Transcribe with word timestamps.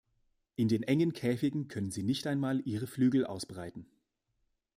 In 0.55 0.67
den 0.67 0.81
engen 0.81 1.13
Käfigen 1.13 1.67
können 1.67 1.91
sie 1.91 2.01
nicht 2.01 2.25
einmal 2.25 2.61
ihre 2.65 2.87
Flügel 2.87 3.23
ausbreiten. 3.23 3.85